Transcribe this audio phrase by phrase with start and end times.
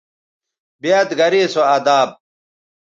[0.81, 2.09] بیاد گرے سو اداب